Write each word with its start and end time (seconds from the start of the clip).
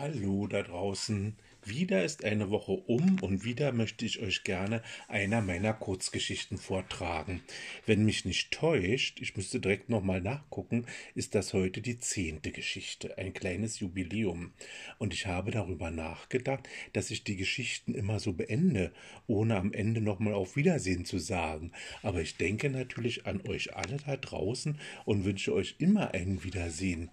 Hallo 0.00 0.46
da 0.46 0.62
draußen. 0.62 1.36
Wieder 1.62 2.02
ist 2.06 2.24
eine 2.24 2.48
Woche 2.48 2.72
um 2.72 3.18
und 3.20 3.44
wieder 3.44 3.70
möchte 3.70 4.06
ich 4.06 4.20
euch 4.20 4.44
gerne 4.44 4.82
einer 5.08 5.42
meiner 5.42 5.74
Kurzgeschichten 5.74 6.56
vortragen. 6.56 7.42
Wenn 7.84 8.06
mich 8.06 8.24
nicht 8.24 8.50
täuscht, 8.50 9.20
ich 9.20 9.36
müsste 9.36 9.60
direkt 9.60 9.90
nochmal 9.90 10.22
nachgucken, 10.22 10.86
ist 11.14 11.34
das 11.34 11.52
heute 11.52 11.82
die 11.82 11.98
zehnte 11.98 12.50
Geschichte, 12.50 13.18
ein 13.18 13.34
kleines 13.34 13.80
Jubiläum. 13.80 14.54
Und 14.96 15.12
ich 15.12 15.26
habe 15.26 15.50
darüber 15.50 15.90
nachgedacht, 15.90 16.66
dass 16.94 17.10
ich 17.10 17.22
die 17.22 17.36
Geschichten 17.36 17.94
immer 17.94 18.20
so 18.20 18.32
beende, 18.32 18.94
ohne 19.26 19.56
am 19.56 19.74
Ende 19.74 20.00
nochmal 20.00 20.32
auf 20.32 20.56
Wiedersehen 20.56 21.04
zu 21.04 21.18
sagen. 21.18 21.72
Aber 22.02 22.22
ich 22.22 22.38
denke 22.38 22.70
natürlich 22.70 23.26
an 23.26 23.46
euch 23.46 23.76
alle 23.76 23.98
da 23.98 24.16
draußen 24.16 24.80
und 25.04 25.26
wünsche 25.26 25.52
euch 25.52 25.74
immer 25.78 26.14
ein 26.14 26.42
Wiedersehen 26.42 27.10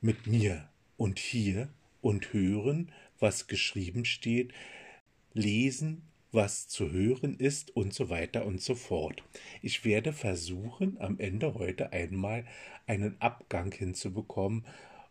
mit 0.00 0.26
mir 0.26 0.68
und 0.96 1.20
hier 1.20 1.68
und 2.00 2.32
hören, 2.32 2.92
was 3.18 3.46
geschrieben 3.46 4.04
steht, 4.04 4.52
lesen, 5.32 6.02
was 6.32 6.68
zu 6.68 6.90
hören 6.90 7.36
ist 7.36 7.76
und 7.76 7.92
so 7.92 8.08
weiter 8.08 8.46
und 8.46 8.60
so 8.60 8.74
fort. 8.74 9.22
Ich 9.62 9.84
werde 9.84 10.12
versuchen, 10.12 10.96
am 11.00 11.18
Ende 11.18 11.54
heute 11.54 11.92
einmal 11.92 12.46
einen 12.86 13.20
Abgang 13.20 13.72
hinzubekommen 13.72 14.64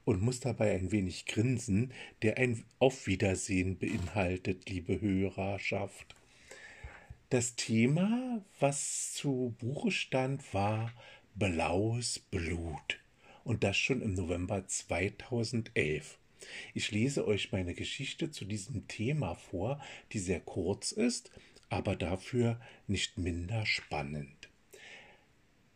und 0.05 0.21
muss 0.21 0.39
dabei 0.39 0.73
ein 0.75 0.91
wenig 0.91 1.25
grinsen, 1.25 1.93
der 2.21 2.37
ein 2.37 2.63
Auf 2.79 3.05
Wiedersehen 3.05 3.77
beinhaltet, 3.77 4.69
liebe 4.69 5.01
Hörerschaft. 5.01 6.15
Das 7.29 7.55
Thema, 7.55 8.43
was 8.59 9.13
zu 9.13 9.55
Buche 9.59 9.91
stand, 9.91 10.53
war 10.53 10.91
Blaues 11.35 12.19
Blut 12.19 12.99
und 13.43 13.63
das 13.63 13.77
schon 13.77 14.01
im 14.01 14.13
November 14.13 14.65
2011. 14.65 16.17
Ich 16.73 16.91
lese 16.91 17.27
euch 17.27 17.51
meine 17.51 17.73
Geschichte 17.73 18.31
zu 18.31 18.45
diesem 18.45 18.87
Thema 18.87 19.35
vor, 19.35 19.81
die 20.13 20.19
sehr 20.19 20.39
kurz 20.39 20.91
ist, 20.91 21.31
aber 21.69 21.95
dafür 21.95 22.59
nicht 22.87 23.17
minder 23.17 23.65
spannend. 23.65 24.49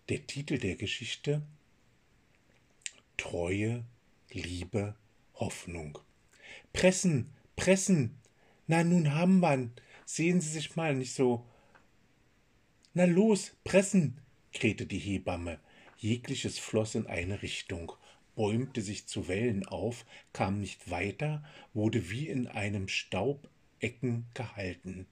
Der 0.09 0.25
Titel 0.27 0.57
der 0.57 0.75
Geschichte 0.75 1.41
Treue, 3.17 3.85
Liebe, 4.31 4.95
Hoffnung. 5.35 5.99
Pressen, 6.73 7.29
pressen. 7.55 8.17
Na, 8.67 8.83
nun 8.83 9.13
haben 9.13 9.39
wir'n. 9.41 9.69
Sehen 10.05 10.41
Sie 10.41 10.49
sich 10.49 10.75
mal 10.75 10.95
nicht 10.95 11.13
so. 11.13 11.45
Na 12.93 13.05
los, 13.05 13.55
pressen, 13.63 14.19
krähte 14.51 14.85
die 14.85 14.99
Hebamme. 14.99 15.59
Jegliches 15.97 16.59
floss 16.59 16.95
in 16.95 17.07
eine 17.07 17.41
Richtung 17.41 17.93
bäumte 18.35 18.81
sich 18.81 19.07
zu 19.07 19.27
Wellen 19.27 19.65
auf, 19.65 20.05
kam 20.33 20.59
nicht 20.59 20.89
weiter, 20.89 21.43
wurde 21.73 22.09
wie 22.09 22.27
in 22.27 22.47
einem 22.47 22.87
Staubecken 22.87 24.25
gehalten. 24.33 25.05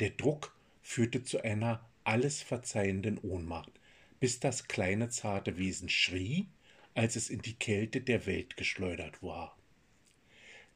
Der 0.00 0.10
Druck 0.10 0.56
führte 0.82 1.22
zu 1.22 1.42
einer 1.42 1.84
alles 2.04 2.42
verzeihenden 2.42 3.18
Ohnmacht, 3.18 3.72
bis 4.20 4.40
das 4.40 4.68
kleine 4.68 5.10
zarte 5.10 5.58
Wesen 5.58 5.88
schrie, 5.88 6.48
als 6.94 7.16
es 7.16 7.30
in 7.30 7.40
die 7.40 7.54
Kälte 7.54 8.00
der 8.00 8.26
Welt 8.26 8.56
geschleudert 8.56 9.22
war. 9.22 9.56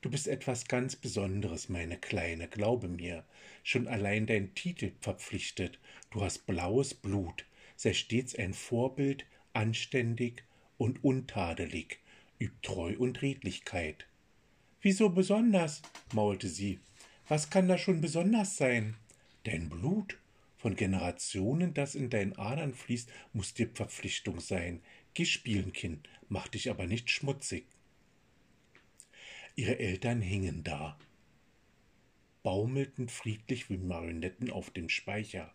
Du 0.03 0.11
bist 0.11 0.27
etwas 0.27 0.67
ganz 0.67 0.97
Besonderes, 0.97 1.69
meine 1.69 1.97
Kleine, 1.97 2.49
glaube 2.49 2.89
mir. 2.89 3.25
Schon 3.63 3.87
allein 3.87 4.27
dein 4.27 4.53
Titel 4.55 4.91
verpflichtet. 5.01 5.79
Du 6.11 6.23
hast 6.23 6.45
blaues 6.45 6.93
Blut, 6.93 7.45
sei 7.77 7.93
stets 7.93 8.35
ein 8.35 8.53
Vorbild, 8.53 9.25
anständig, 9.53 10.45
und 10.83 11.05
untadelig, 11.05 12.01
übt 12.41 12.59
Treu 12.63 12.97
und 12.99 13.23
Redlichkeit. 13.23 14.09
Wieso 14.81 15.11
besonders? 15.11 15.81
maulte 16.13 16.49
sie. 16.49 16.81
Was 17.29 17.51
kann 17.51 17.69
da 17.69 17.79
schon 17.79 18.01
besonders 18.01 18.57
sein? 18.57 18.97
Dein 19.45 19.69
Blut, 19.69 20.19
von 20.57 20.75
Generationen, 20.75 21.73
das 21.73 21.95
in 21.95 22.11
deinen 22.11 22.37
Adern 22.37 22.75
fließt, 22.75 23.09
muss 23.33 23.55
dir 23.55 23.69
Verpflichtung 23.73 24.41
sein. 24.41 24.83
Geh 25.15 25.25
spielen, 25.25 25.73
Kind, 25.73 26.09
mach 26.29 26.49
dich 26.49 26.69
aber 26.69 26.87
nicht 26.87 27.11
schmutzig. 27.11 27.65
Ihre 29.55 29.79
Eltern 29.79 30.21
hingen 30.21 30.65
da, 30.65 30.99
baumelten 32.43 33.09
friedlich 33.09 33.71
wie 33.71 33.77
Marionetten 33.77 34.51
auf 34.51 34.71
dem 34.71 34.89
Speicher. 34.89 35.55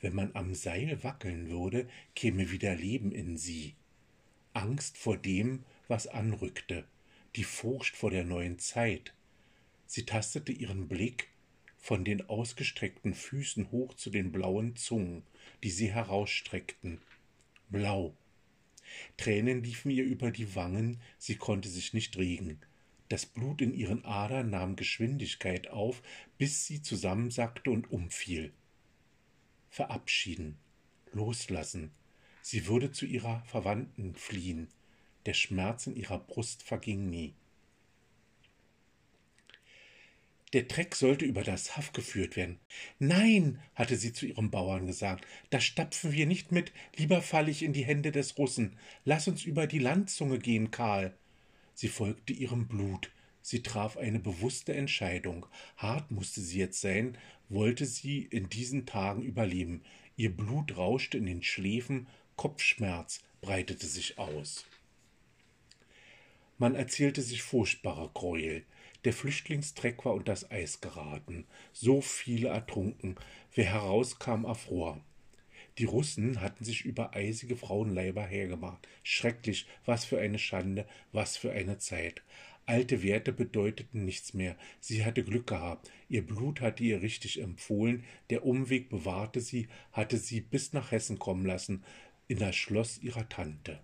Wenn 0.00 0.14
man 0.14 0.34
am 0.34 0.52
Seil 0.54 1.02
wackeln 1.02 1.48
würde, 1.48 1.88
käme 2.14 2.50
wieder 2.50 2.74
Leben 2.74 3.12
in 3.12 3.38
sie. 3.38 3.76
Angst 4.54 4.98
vor 4.98 5.16
dem, 5.16 5.64
was 5.88 6.06
anrückte, 6.06 6.84
die 7.36 7.44
Furcht 7.44 7.96
vor 7.96 8.10
der 8.10 8.24
neuen 8.24 8.58
Zeit. 8.58 9.14
Sie 9.86 10.04
tastete 10.04 10.52
ihren 10.52 10.88
Blick 10.88 11.28
von 11.78 12.04
den 12.04 12.28
ausgestreckten 12.28 13.14
Füßen 13.14 13.70
hoch 13.72 13.94
zu 13.94 14.10
den 14.10 14.30
blauen 14.30 14.76
Zungen, 14.76 15.22
die 15.62 15.70
sie 15.70 15.92
herausstreckten. 15.92 17.00
Blau. 17.70 18.14
Tränen 19.16 19.64
liefen 19.64 19.90
ihr 19.90 20.04
über 20.04 20.30
die 20.30 20.54
Wangen, 20.54 21.00
sie 21.18 21.36
konnte 21.36 21.68
sich 21.68 21.94
nicht 21.94 22.16
regen. 22.18 22.60
Das 23.08 23.26
Blut 23.26 23.60
in 23.60 23.74
ihren 23.74 24.04
Adern 24.04 24.50
nahm 24.50 24.76
Geschwindigkeit 24.76 25.68
auf, 25.68 26.02
bis 26.38 26.66
sie 26.66 26.82
zusammensackte 26.82 27.70
und 27.70 27.90
umfiel. 27.90 28.52
Verabschieden, 29.70 30.56
loslassen, 31.12 31.90
Sie 32.42 32.66
würde 32.66 32.92
zu 32.92 33.06
ihrer 33.06 33.42
Verwandten 33.46 34.14
fliehen. 34.14 34.68
Der 35.26 35.34
Schmerz 35.34 35.86
in 35.86 35.96
ihrer 35.96 36.18
Brust 36.18 36.62
verging 36.62 37.08
nie. 37.08 37.34
Der 40.52 40.68
Treck 40.68 40.94
sollte 40.94 41.24
über 41.24 41.42
das 41.42 41.78
Haff 41.78 41.92
geführt 41.92 42.36
werden. 42.36 42.58
Nein, 42.98 43.58
hatte 43.74 43.96
sie 43.96 44.12
zu 44.12 44.26
ihrem 44.26 44.50
Bauern 44.50 44.86
gesagt, 44.86 45.26
da 45.48 45.60
stapfen 45.60 46.12
wir 46.12 46.26
nicht 46.26 46.52
mit, 46.52 46.72
lieber 46.96 47.22
falle 47.22 47.50
ich 47.50 47.62
in 47.62 47.72
die 47.72 47.86
Hände 47.86 48.12
des 48.12 48.36
Russen. 48.36 48.76
Lass 49.06 49.28
uns 49.28 49.44
über 49.44 49.66
die 49.66 49.78
Landzunge 49.78 50.38
gehen, 50.38 50.70
Karl. 50.70 51.16
Sie 51.74 51.88
folgte 51.88 52.34
ihrem 52.34 52.68
Blut, 52.68 53.10
sie 53.40 53.62
traf 53.62 53.96
eine 53.96 54.18
bewusste 54.18 54.74
Entscheidung. 54.74 55.46
Hart 55.78 56.10
musste 56.10 56.42
sie 56.42 56.58
jetzt 56.58 56.82
sein, 56.82 57.16
wollte 57.48 57.86
sie 57.86 58.20
in 58.22 58.50
diesen 58.50 58.84
Tagen 58.84 59.22
überleben. 59.22 59.82
Ihr 60.16 60.36
Blut 60.36 60.76
rauschte 60.76 61.16
in 61.16 61.24
den 61.24 61.42
Schläfen, 61.42 62.08
Kopfschmerz 62.36 63.20
breitete 63.40 63.86
sich 63.86 64.18
aus. 64.18 64.64
Man 66.58 66.74
erzählte 66.74 67.22
sich 67.22 67.42
furchtbare 67.42 68.10
Gräuel. 68.14 68.64
Der 69.04 69.12
Flüchtlingstreck 69.12 70.04
war 70.04 70.14
unter 70.14 70.32
das 70.32 70.50
Eis 70.50 70.80
geraten. 70.80 71.44
So 71.72 72.00
viele 72.00 72.48
ertrunken. 72.48 73.16
Wer 73.54 73.64
herauskam, 73.72 74.44
erfror. 74.44 75.00
Die 75.78 75.84
Russen 75.84 76.40
hatten 76.40 76.64
sich 76.64 76.84
über 76.84 77.14
eisige 77.14 77.56
Frauenleiber 77.56 78.24
hergemacht. 78.24 78.86
Schrecklich, 79.02 79.66
was 79.84 80.04
für 80.04 80.20
eine 80.20 80.38
Schande, 80.38 80.86
was 81.10 81.36
für 81.36 81.50
eine 81.50 81.78
Zeit. 81.78 82.22
Alte 82.64 83.02
Werte 83.02 83.32
bedeuteten 83.32 84.04
nichts 84.04 84.34
mehr. 84.34 84.56
Sie 84.78 85.04
hatte 85.04 85.24
Glück 85.24 85.48
gehabt. 85.48 85.90
Ihr 86.08 86.24
Blut 86.24 86.60
hatte 86.60 86.84
ihr 86.84 87.02
richtig 87.02 87.40
empfohlen. 87.40 88.04
Der 88.30 88.46
Umweg 88.46 88.88
bewahrte 88.88 89.40
sie, 89.40 89.66
hatte 89.90 90.16
sie 90.16 90.40
bis 90.40 90.72
nach 90.72 90.92
Hessen 90.92 91.18
kommen 91.18 91.44
lassen 91.44 91.82
in 92.32 92.38
das 92.38 92.56
Schloss 92.56 92.98
ihrer 93.02 93.28
Tante. 93.28 93.78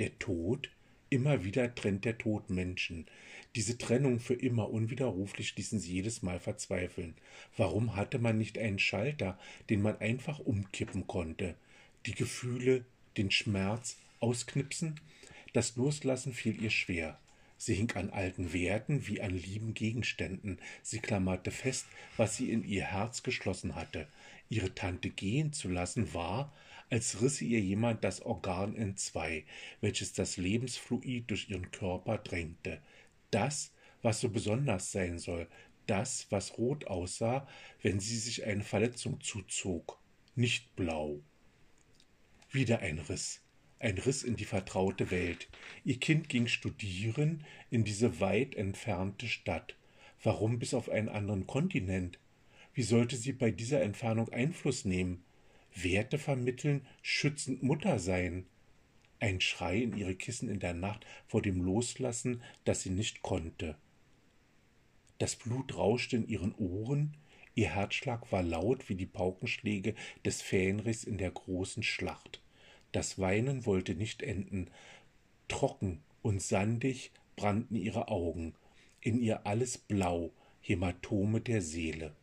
Der 0.00 0.18
Tod, 0.18 0.68
immer 1.10 1.44
wieder 1.44 1.72
trennt 1.76 2.04
der 2.04 2.18
Tod 2.18 2.50
Menschen. 2.50 3.06
Diese 3.54 3.78
Trennung 3.78 4.18
für 4.18 4.34
immer 4.34 4.68
unwiderruflich 4.68 5.54
ließen 5.56 5.78
sie 5.78 5.92
jedes 5.92 6.22
Mal 6.22 6.40
verzweifeln. 6.40 7.14
Warum 7.56 7.94
hatte 7.94 8.18
man 8.18 8.36
nicht 8.36 8.58
einen 8.58 8.80
Schalter, 8.80 9.38
den 9.70 9.80
man 9.80 10.00
einfach 10.00 10.40
umkippen 10.40 11.06
konnte? 11.06 11.54
Die 12.06 12.16
Gefühle, 12.16 12.84
den 13.16 13.30
Schmerz 13.30 13.96
ausknipsen? 14.18 14.98
Das 15.52 15.76
Loslassen 15.76 16.32
fiel 16.32 16.60
ihr 16.60 16.70
schwer. 16.70 17.16
Sie 17.58 17.74
hing 17.74 17.92
an 17.92 18.10
alten 18.10 18.52
Werten 18.52 19.06
wie 19.06 19.20
an 19.20 19.38
lieben 19.38 19.74
Gegenständen. 19.74 20.58
Sie 20.82 20.98
klammerte 20.98 21.52
fest, 21.52 21.86
was 22.16 22.36
sie 22.36 22.50
in 22.50 22.64
ihr 22.64 22.86
Herz 22.86 23.22
geschlossen 23.22 23.76
hatte. 23.76 24.08
Ihre 24.48 24.74
Tante 24.74 25.10
gehen 25.10 25.52
zu 25.52 25.68
lassen 25.68 26.12
war, 26.12 26.52
als 26.92 27.22
risse 27.22 27.46
ihr 27.46 27.58
jemand 27.58 28.04
das 28.04 28.20
Organ 28.20 28.76
entzwei, 28.76 29.46
welches 29.80 30.12
das 30.12 30.36
Lebensfluid 30.36 31.30
durch 31.30 31.48
ihren 31.48 31.70
Körper 31.70 32.18
drängte. 32.18 32.82
Das, 33.30 33.72
was 34.02 34.20
so 34.20 34.28
besonders 34.28 34.92
sein 34.92 35.18
soll, 35.18 35.48
das, 35.86 36.26
was 36.28 36.58
rot 36.58 36.86
aussah, 36.88 37.48
wenn 37.80 37.98
sie 37.98 38.18
sich 38.18 38.44
eine 38.44 38.62
Verletzung 38.62 39.22
zuzog, 39.22 39.98
nicht 40.34 40.76
blau. 40.76 41.20
Wieder 42.50 42.80
ein 42.80 42.98
Riss, 42.98 43.40
ein 43.78 43.96
Riss 43.96 44.22
in 44.22 44.36
die 44.36 44.44
vertraute 44.44 45.10
Welt. 45.10 45.48
Ihr 45.86 45.98
Kind 45.98 46.28
ging 46.28 46.46
studieren 46.46 47.46
in 47.70 47.84
diese 47.84 48.20
weit 48.20 48.54
entfernte 48.54 49.28
Stadt. 49.28 49.76
Warum 50.22 50.58
bis 50.58 50.74
auf 50.74 50.90
einen 50.90 51.08
anderen 51.08 51.46
Kontinent? 51.46 52.18
Wie 52.74 52.82
sollte 52.82 53.16
sie 53.16 53.32
bei 53.32 53.50
dieser 53.50 53.80
Entfernung 53.80 54.28
Einfluss 54.28 54.84
nehmen? 54.84 55.24
Werte 55.74 56.18
vermitteln, 56.18 56.86
schützend 57.02 57.62
Mutter 57.62 57.98
sein. 57.98 58.46
ein 59.20 59.40
Schrei 59.40 59.78
in 59.78 59.96
ihre 59.96 60.16
Kissen 60.16 60.48
in 60.48 60.58
der 60.58 60.74
Nacht 60.74 61.06
vor 61.28 61.42
dem 61.42 61.62
Loslassen, 61.62 62.42
das 62.64 62.82
sie 62.82 62.90
nicht 62.90 63.22
konnte. 63.22 63.76
Das 65.18 65.36
Blut 65.36 65.76
rauschte 65.76 66.16
in 66.16 66.26
ihren 66.26 66.52
Ohren, 66.56 67.16
ihr 67.54 67.68
Herzschlag 67.68 68.32
war 68.32 68.42
laut 68.42 68.88
wie 68.88 68.96
die 68.96 69.06
Paukenschläge 69.06 69.94
des 70.24 70.42
Fähnrichs 70.42 71.04
in 71.04 71.18
der 71.18 71.30
großen 71.30 71.84
Schlacht. 71.84 72.42
Das 72.90 73.18
Weinen 73.20 73.64
wollte 73.64 73.94
nicht 73.94 74.22
enden. 74.22 74.70
Trocken 75.46 76.02
und 76.22 76.42
sandig 76.42 77.12
brannten 77.36 77.76
ihre 77.76 78.08
Augen, 78.08 78.54
in 79.00 79.20
ihr 79.20 79.46
alles 79.46 79.78
blau, 79.78 80.32
Hämatome 80.60 81.40
der 81.40 81.62
Seele. 81.62 82.16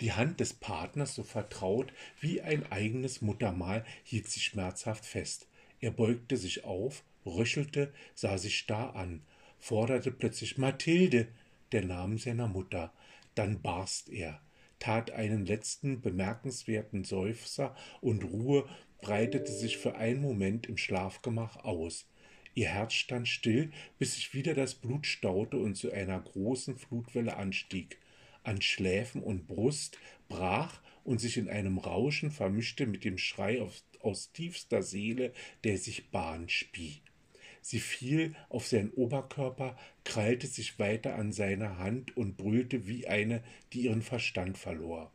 Die 0.00 0.12
Hand 0.12 0.38
des 0.38 0.54
Partners, 0.54 1.16
so 1.16 1.24
vertraut 1.24 1.92
wie 2.20 2.40
ein 2.40 2.70
eigenes 2.70 3.20
Muttermal, 3.20 3.84
hielt 4.04 4.28
sie 4.28 4.40
schmerzhaft 4.40 5.04
fest. 5.04 5.48
Er 5.80 5.90
beugte 5.90 6.36
sich 6.36 6.64
auf, 6.64 7.02
röchelte, 7.26 7.92
sah 8.14 8.38
sie 8.38 8.50
starr 8.50 8.94
an, 8.94 9.22
forderte 9.58 10.12
plötzlich 10.12 10.56
Mathilde, 10.56 11.26
der 11.72 11.84
Name 11.84 12.18
seiner 12.18 12.46
Mutter. 12.46 12.92
Dann 13.34 13.60
barst 13.60 14.08
er, 14.08 14.40
tat 14.78 15.10
einen 15.10 15.46
letzten 15.46 16.00
bemerkenswerten 16.00 17.02
Seufzer 17.02 17.74
und 18.00 18.22
Ruhe 18.22 18.68
breitete 19.00 19.52
sich 19.52 19.78
für 19.78 19.96
einen 19.96 20.20
Moment 20.20 20.66
im 20.66 20.76
Schlafgemach 20.76 21.56
aus. 21.64 22.06
Ihr 22.54 22.68
Herz 22.68 22.94
stand 22.94 23.26
still, 23.26 23.72
bis 23.98 24.14
sich 24.14 24.32
wieder 24.32 24.54
das 24.54 24.74
Blut 24.74 25.06
staute 25.06 25.56
und 25.56 25.74
zu 25.76 25.92
einer 25.92 26.20
großen 26.20 26.76
Flutwelle 26.76 27.36
anstieg 27.36 27.98
an 28.42 28.62
Schläfen 28.62 29.22
und 29.22 29.46
Brust 29.46 29.98
brach 30.28 30.80
und 31.04 31.20
sich 31.20 31.36
in 31.36 31.48
einem 31.48 31.78
Rauschen 31.78 32.30
vermischte 32.30 32.86
mit 32.86 33.04
dem 33.04 33.18
Schrei 33.18 33.62
aus, 33.62 33.84
aus 34.00 34.32
tiefster 34.32 34.82
Seele, 34.82 35.32
der 35.64 35.78
sich 35.78 36.10
Bahn 36.10 36.48
spie. 36.48 37.02
Sie 37.60 37.80
fiel 37.80 38.34
auf 38.48 38.66
seinen 38.66 38.90
Oberkörper, 38.90 39.76
krallte 40.04 40.46
sich 40.46 40.78
weiter 40.78 41.16
an 41.16 41.32
seine 41.32 41.78
Hand 41.78 42.16
und 42.16 42.36
brüllte 42.36 42.86
wie 42.86 43.06
eine, 43.06 43.42
die 43.72 43.82
ihren 43.82 44.02
Verstand 44.02 44.56
verlor. 44.56 45.12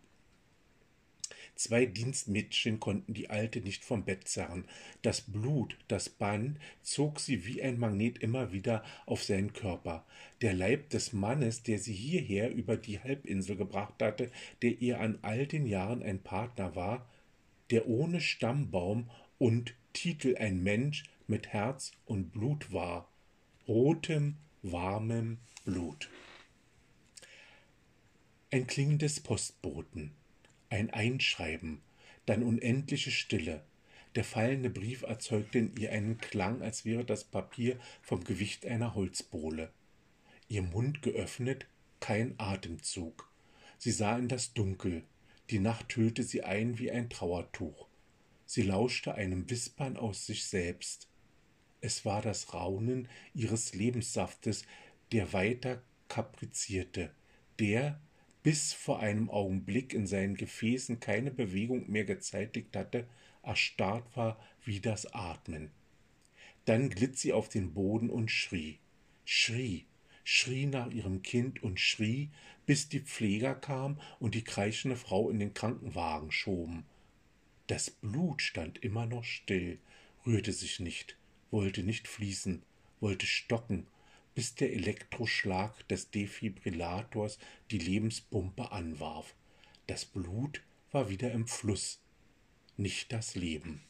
Zwei 1.56 1.86
Dienstmädchen 1.86 2.80
konnten 2.80 3.14
die 3.14 3.30
Alte 3.30 3.62
nicht 3.62 3.86
vom 3.86 4.06
Bett 4.06 4.28
zerren. 4.28 4.66
Das 5.04 5.22
Blut, 5.22 5.78
das 5.88 6.10
Band, 6.10 6.58
zog 6.82 7.20
sie 7.20 7.46
wie 7.46 7.62
ein 7.62 7.78
Magnet 7.78 8.18
immer 8.18 8.52
wieder 8.52 8.84
auf 9.06 9.24
seinen 9.24 9.54
Körper. 9.54 10.04
Der 10.42 10.54
Leib 10.54 10.90
des 10.90 11.14
Mannes, 11.14 11.62
der 11.62 11.78
sie 11.78 11.94
hierher 11.94 12.52
über 12.52 12.76
die 12.76 13.00
Halbinsel 13.00 13.56
gebracht 13.56 14.02
hatte, 14.02 14.32
der 14.64 14.82
ihr 14.82 15.00
an 15.00 15.20
all 15.22 15.46
den 15.46 15.68
Jahren 15.68 16.02
ein 16.02 16.24
Partner 16.24 16.76
war, 16.76 17.08
der 17.70 17.88
ohne 17.88 18.20
Stammbaum 18.20 19.10
und 19.38 19.76
Titel 19.94 20.36
ein 20.38 20.64
Mensch 20.64 21.04
mit 21.28 21.48
Herz 21.48 21.92
und 22.06 22.32
Blut 22.32 22.74
war, 22.74 23.08
rotem, 23.68 24.38
warmem 24.64 25.38
Blut. 25.66 26.10
Ein 28.52 28.68
klingendes 28.68 29.20
Postboten 29.20 30.12
ein 30.74 30.90
Einschreiben, 30.90 31.82
dann 32.26 32.42
unendliche 32.42 33.12
Stille. 33.12 33.64
Der 34.16 34.24
fallende 34.24 34.72
Brief 34.72 35.04
erzeugte 35.04 35.60
in 35.60 35.76
ihr 35.78 35.92
einen 35.92 36.18
Klang, 36.18 36.62
als 36.62 36.84
wäre 36.84 37.06
das 37.06 37.24
Papier 37.24 37.80
vom 38.02 38.24
Gewicht 38.24 38.66
einer 38.66 38.96
Holzbohle. 38.96 39.72
Ihr 40.50 40.64
Mund 40.64 41.04
geöffnet, 41.04 41.68
kein 42.00 42.34
Atemzug. 42.40 43.30
Sie 43.78 43.92
sah 43.92 44.18
in 44.18 44.28
das 44.28 44.54
Dunkel. 44.54 45.04
Die 45.52 45.60
Nacht 45.60 45.96
hüllte 45.96 46.24
sie 46.24 46.44
ein 46.44 46.80
wie 46.80 46.92
ein 46.92 47.10
Trauertuch. 47.10 47.88
Sie 48.46 48.64
lauschte 48.64 49.14
einem 49.14 49.50
Wispern 49.50 49.96
aus 49.96 50.26
sich 50.26 50.46
selbst. 50.46 51.08
Es 51.82 52.04
war 52.04 52.22
das 52.22 52.54
Raunen 52.54 53.08
ihres 53.36 53.74
Lebenssaftes, 53.76 54.66
der 55.12 55.34
weiter 55.34 55.84
kaprizierte, 56.08 57.12
der, 57.60 58.00
bis 58.44 58.74
vor 58.74 59.00
einem 59.00 59.30
Augenblick 59.30 59.94
in 59.94 60.06
seinen 60.06 60.36
Gefäßen 60.36 61.00
keine 61.00 61.32
Bewegung 61.32 61.90
mehr 61.90 62.04
gezeitigt 62.04 62.76
hatte, 62.76 63.08
erstarrt 63.42 64.16
war 64.16 64.38
wie 64.66 64.82
das 64.82 65.14
Atmen. 65.14 65.72
Dann 66.66 66.90
glitt 66.90 67.18
sie 67.18 67.34
auf 67.34 67.50
den 67.50 67.74
Boden 67.74 68.10
und 68.10 68.30
schrie, 68.30 68.80
schrie, 69.26 69.86
schrie 70.24 70.66
nach 70.66 70.92
ihrem 70.92 71.22
Kind 71.22 71.64
und 71.64 71.80
schrie, 71.80 72.30
bis 72.66 72.90
die 72.90 73.02
Pfleger 73.02 73.56
kamen 73.56 74.00
und 74.20 74.36
die 74.36 74.44
kreischende 74.44 74.98
Frau 74.98 75.30
in 75.30 75.40
den 75.40 75.54
Krankenwagen 75.54 76.32
schoben. 76.32 76.86
Das 77.68 77.92
Blut 77.92 78.42
stand 78.42 78.84
immer 78.84 79.06
noch 79.06 79.24
still, 79.24 79.80
rührte 80.26 80.54
sich 80.54 80.80
nicht, 80.80 81.18
wollte 81.52 81.84
nicht 81.84 82.08
fließen, 82.08 82.64
wollte 83.00 83.26
stocken, 83.26 83.88
bis 84.36 84.56
der 84.56 84.74
Elektroschlag 84.74 85.88
des 85.88 86.12
Defibrillators 86.12 87.38
die 87.72 87.78
Lebenspumpe 87.78 88.72
anwarf. 88.72 89.36
Das 89.88 90.06
Blut 90.06 90.62
war 90.92 91.10
wieder 91.10 91.32
im 91.32 91.48
Fluss, 91.48 92.00
nicht 92.78 93.12
das 93.12 93.36
Leben. 93.36 93.82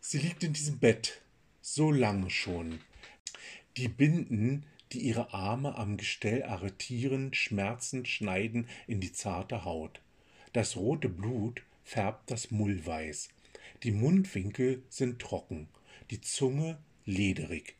Sie 0.00 0.18
liegt 0.18 0.42
in 0.44 0.52
diesem 0.52 0.78
Bett, 0.78 1.20
so 1.60 1.90
lange 1.90 2.30
schon. 2.30 2.80
Die 3.76 3.88
Binden, 3.88 4.64
die 4.92 5.00
ihre 5.00 5.32
Arme 5.32 5.76
am 5.76 5.96
Gestell 5.96 6.42
arretieren, 6.42 7.32
schmerzend 7.34 8.08
schneiden 8.08 8.66
in 8.86 9.00
die 9.00 9.12
zarte 9.12 9.64
Haut. 9.64 10.00
Das 10.52 10.76
rote 10.76 11.08
Blut 11.08 11.62
färbt 11.84 12.30
das 12.30 12.50
Mullweiß. 12.50 13.28
Die 13.82 13.92
Mundwinkel 13.92 14.82
sind 14.88 15.20
trocken, 15.20 15.68
die 16.10 16.20
Zunge 16.20 16.78
lederig. 17.04 17.76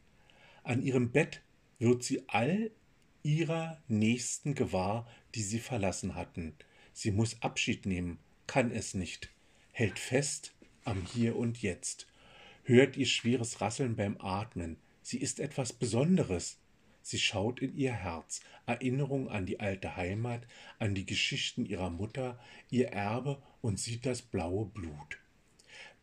An 0.70 0.82
ihrem 0.82 1.10
Bett 1.10 1.42
wird 1.80 2.04
sie 2.04 2.22
all 2.28 2.70
ihrer 3.24 3.82
Nächsten 3.88 4.54
gewahr, 4.54 5.04
die 5.34 5.42
sie 5.42 5.58
verlassen 5.58 6.14
hatten. 6.14 6.54
Sie 6.92 7.10
muss 7.10 7.42
Abschied 7.42 7.86
nehmen, 7.86 8.20
kann 8.46 8.70
es 8.70 8.94
nicht, 8.94 9.30
hält 9.72 9.98
fest 9.98 10.54
am 10.84 11.04
Hier 11.12 11.34
und 11.34 11.60
Jetzt, 11.60 12.06
hört 12.62 12.96
ihr 12.96 13.06
schweres 13.06 13.60
Rasseln 13.60 13.96
beim 13.96 14.16
Atmen. 14.20 14.76
Sie 15.02 15.18
ist 15.18 15.40
etwas 15.40 15.72
Besonderes. 15.72 16.60
Sie 17.02 17.18
schaut 17.18 17.60
in 17.60 17.76
ihr 17.76 17.92
Herz, 17.92 18.40
Erinnerung 18.66 19.28
an 19.28 19.46
die 19.46 19.58
alte 19.58 19.96
Heimat, 19.96 20.46
an 20.78 20.94
die 20.94 21.04
Geschichten 21.04 21.66
ihrer 21.66 21.90
Mutter, 21.90 22.38
ihr 22.70 22.90
Erbe 22.90 23.42
und 23.60 23.80
sieht 23.80 24.06
das 24.06 24.22
blaue 24.22 24.66
Blut 24.66 25.18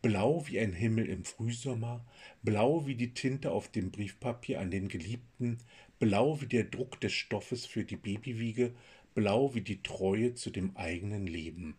blau 0.01 0.45
wie 0.47 0.59
ein 0.59 0.73
Himmel 0.73 1.07
im 1.09 1.23
Frühsommer, 1.23 2.05
blau 2.43 2.85
wie 2.85 2.95
die 2.95 3.13
Tinte 3.13 3.51
auf 3.51 3.69
dem 3.69 3.91
Briefpapier 3.91 4.59
an 4.59 4.71
den 4.71 4.87
Geliebten, 4.87 5.57
blau 5.99 6.39
wie 6.41 6.45
der 6.45 6.65
Druck 6.65 7.01
des 7.01 7.13
Stoffes 7.13 7.65
für 7.65 7.83
die 7.83 7.97
Babywiege, 7.97 8.73
blau 9.15 9.53
wie 9.55 9.61
die 9.61 9.81
Treue 9.81 10.35
zu 10.35 10.51
dem 10.51 10.77
eigenen 10.77 11.25
Leben. 11.25 11.75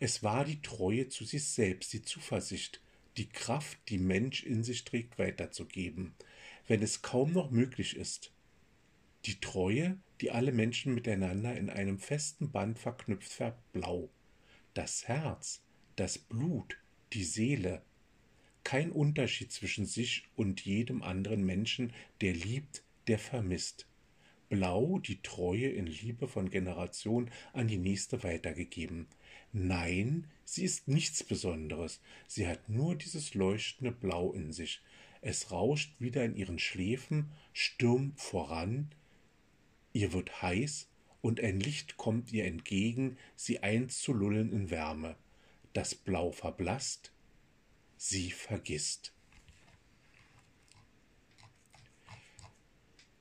Es 0.00 0.22
war 0.22 0.44
die 0.44 0.60
Treue 0.60 1.08
zu 1.08 1.24
sich 1.24 1.44
selbst, 1.44 1.92
die 1.92 2.02
Zuversicht, 2.02 2.80
die 3.16 3.28
Kraft, 3.28 3.78
die 3.88 3.98
Mensch 3.98 4.42
in 4.42 4.64
sich 4.64 4.84
trägt, 4.84 5.18
weiterzugeben, 5.18 6.14
wenn 6.66 6.82
es 6.82 7.02
kaum 7.02 7.32
noch 7.32 7.50
möglich 7.50 7.96
ist. 7.96 8.32
Die 9.26 9.40
Treue, 9.40 9.96
die 10.20 10.32
alle 10.32 10.52
Menschen 10.52 10.94
miteinander 10.94 11.56
in 11.56 11.70
einem 11.70 11.98
festen 11.98 12.50
Band 12.50 12.78
verknüpft, 12.78 13.32
färbt 13.32 13.72
blau. 13.72 14.10
Das 14.74 15.06
Herz, 15.06 15.62
das 15.96 16.18
Blut, 16.18 16.76
die 17.14 17.24
Seele. 17.24 17.82
Kein 18.64 18.90
Unterschied 18.90 19.52
zwischen 19.52 19.86
sich 19.86 20.24
und 20.36 20.62
jedem 20.62 21.02
anderen 21.02 21.44
Menschen, 21.44 21.92
der 22.20 22.32
liebt, 22.32 22.82
der 23.06 23.18
vermisst. 23.18 23.86
Blau 24.48 24.98
die 24.98 25.22
Treue 25.22 25.68
in 25.68 25.86
Liebe 25.86 26.28
von 26.28 26.50
Generation 26.50 27.30
an 27.52 27.68
die 27.68 27.78
nächste 27.78 28.22
weitergegeben. 28.22 29.06
Nein, 29.52 30.26
sie 30.44 30.64
ist 30.64 30.88
nichts 30.88 31.22
Besonderes. 31.22 32.00
Sie 32.26 32.46
hat 32.46 32.68
nur 32.68 32.96
dieses 32.96 33.34
leuchtende 33.34 33.92
Blau 33.92 34.32
in 34.32 34.52
sich. 34.52 34.82
Es 35.20 35.50
rauscht 35.50 35.94
wieder 36.00 36.24
in 36.24 36.36
ihren 36.36 36.58
Schläfen, 36.58 37.30
stürmt 37.52 38.20
voran. 38.20 38.90
Ihr 39.92 40.12
wird 40.12 40.42
heiß 40.42 40.88
und 41.20 41.40
ein 41.40 41.60
Licht 41.60 41.96
kommt 41.96 42.32
ihr 42.32 42.44
entgegen, 42.44 43.16
sie 43.36 43.62
einzulullen 43.62 44.52
in 44.52 44.70
Wärme 44.70 45.16
das 45.74 45.94
Blau 45.94 46.32
verblasst, 46.32 47.12
sie 47.96 48.30
vergisst. 48.30 49.12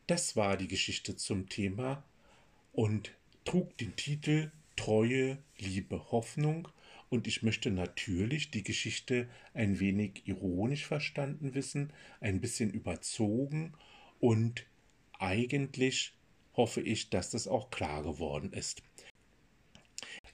Das 0.08 0.36
war 0.36 0.56
die 0.56 0.68
Geschichte 0.68 1.16
zum 1.16 1.50
Thema 1.50 2.04
und 2.72 3.12
trug 3.44 3.78
den 3.78 3.96
Titel 3.96 4.52
Treue, 4.76 5.38
Liebe, 5.58 6.12
Hoffnung. 6.12 6.68
Und 7.10 7.28
ich 7.28 7.44
möchte 7.44 7.70
natürlich 7.70 8.50
die 8.50 8.64
Geschichte 8.64 9.30
ein 9.54 9.80
wenig 9.80 10.24
ironisch 10.26 10.86
verstanden 10.86 11.54
wissen, 11.54 11.94
ein 12.22 12.42
bisschen 12.42 12.72
überzogen 12.72 13.74
und 14.20 14.66
eigentlich 15.20 16.14
hoffe 16.56 16.82
ich, 16.82 17.10
dass 17.10 17.30
das 17.30 17.48
auch 17.48 17.70
klar 17.70 18.04
geworden 18.04 18.52
ist. 18.52 18.82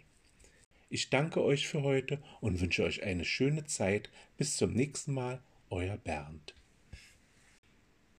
Ich 0.90 1.10
danke 1.10 1.42
euch 1.42 1.68
für 1.68 1.82
heute 1.82 2.22
und 2.40 2.60
wünsche 2.60 2.84
euch 2.84 3.02
eine 3.02 3.24
schöne 3.24 3.64
Zeit. 3.64 4.10
Bis 4.36 4.56
zum 4.56 4.72
nächsten 4.72 5.14
Mal, 5.14 5.42
euer 5.70 5.96
Bernd. 5.96 6.54